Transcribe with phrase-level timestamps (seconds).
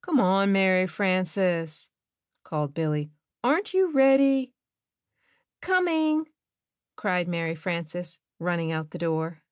[0.00, 1.90] "Come on, Mary Frances,"
[2.42, 3.10] called Billy,
[3.44, 4.54] "aren't you ready?"
[5.60, 6.26] "Coming,"
[6.96, 9.42] cried Mary Frances, running out the door.